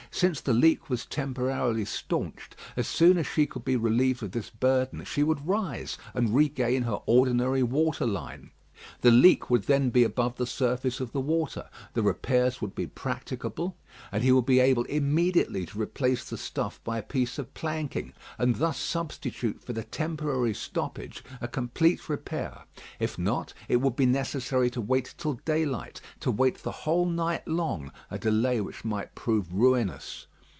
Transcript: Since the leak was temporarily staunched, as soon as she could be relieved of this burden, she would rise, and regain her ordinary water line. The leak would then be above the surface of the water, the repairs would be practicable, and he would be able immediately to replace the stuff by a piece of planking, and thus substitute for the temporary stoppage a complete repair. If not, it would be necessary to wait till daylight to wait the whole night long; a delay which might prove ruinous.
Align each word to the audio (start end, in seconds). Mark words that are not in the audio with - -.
Since 0.13 0.41
the 0.41 0.53
leak 0.53 0.89
was 0.89 1.05
temporarily 1.05 1.85
staunched, 1.85 2.57
as 2.75 2.85
soon 2.85 3.17
as 3.17 3.25
she 3.25 3.45
could 3.47 3.63
be 3.63 3.77
relieved 3.77 4.21
of 4.21 4.33
this 4.33 4.49
burden, 4.49 5.05
she 5.05 5.23
would 5.23 5.47
rise, 5.47 5.97
and 6.13 6.35
regain 6.35 6.83
her 6.83 6.99
ordinary 7.05 7.63
water 7.63 8.05
line. 8.05 8.51
The 9.01 9.11
leak 9.11 9.47
would 9.51 9.63
then 9.67 9.91
be 9.91 10.03
above 10.03 10.37
the 10.37 10.47
surface 10.47 10.99
of 10.99 11.11
the 11.11 11.19
water, 11.21 11.69
the 11.93 12.01
repairs 12.01 12.63
would 12.63 12.73
be 12.73 12.87
practicable, 12.87 13.77
and 14.11 14.23
he 14.23 14.31
would 14.31 14.47
be 14.47 14.59
able 14.59 14.85
immediately 14.85 15.67
to 15.67 15.79
replace 15.79 16.27
the 16.27 16.35
stuff 16.35 16.83
by 16.83 16.97
a 16.97 17.03
piece 17.03 17.37
of 17.37 17.53
planking, 17.53 18.13
and 18.39 18.55
thus 18.55 18.79
substitute 18.79 19.61
for 19.63 19.73
the 19.73 19.83
temporary 19.83 20.55
stoppage 20.55 21.23
a 21.41 21.47
complete 21.47 22.09
repair. 22.09 22.63
If 22.99 23.19
not, 23.19 23.53
it 23.67 23.81
would 23.81 23.95
be 23.95 24.07
necessary 24.07 24.71
to 24.71 24.81
wait 24.81 25.13
till 25.15 25.33
daylight 25.45 26.01
to 26.21 26.31
wait 26.31 26.63
the 26.63 26.71
whole 26.71 27.05
night 27.05 27.47
long; 27.47 27.91
a 28.09 28.17
delay 28.17 28.61
which 28.61 28.83
might 28.83 29.13
prove 29.13 29.53
ruinous. 29.53 30.25